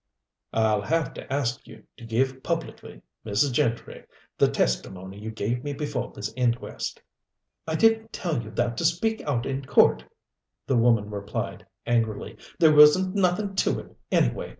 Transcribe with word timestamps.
"I'll 0.55 0.81
have 0.81 1.13
to 1.13 1.31
ask 1.31 1.67
you 1.67 1.83
to 1.97 2.03
give 2.03 2.41
publicly, 2.41 3.03
Mrs. 3.23 3.51
Gentry, 3.53 4.07
the 4.35 4.47
testimony 4.49 5.19
you 5.19 5.29
gave 5.29 5.63
me 5.63 5.73
before 5.73 6.11
this 6.11 6.33
inquest." 6.35 6.99
"I 7.67 7.75
didn't 7.75 8.11
tell 8.11 8.41
you 8.41 8.49
that 8.49 8.77
to 8.77 8.85
speak 8.85 9.21
out 9.27 9.45
in 9.45 9.63
court," 9.63 10.03
the 10.65 10.75
woman 10.75 11.11
replied, 11.11 11.67
angrily. 11.85 12.35
"There 12.57 12.73
wasn't 12.73 13.13
nothin' 13.13 13.53
to 13.57 13.79
it, 13.79 13.95
anyway. 14.11 14.49